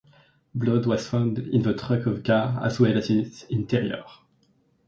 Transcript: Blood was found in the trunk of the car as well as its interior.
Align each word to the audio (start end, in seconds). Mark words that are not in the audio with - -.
Blood 0.55 0.87
was 0.87 1.07
found 1.07 1.37
in 1.37 1.61
the 1.61 1.75
trunk 1.75 2.07
of 2.07 2.15
the 2.15 2.21
car 2.23 2.65
as 2.65 2.79
well 2.79 2.97
as 2.97 3.11
its 3.11 3.43
interior. 3.43 4.03